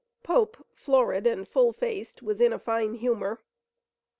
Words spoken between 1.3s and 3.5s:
full faced, was in a fine humor.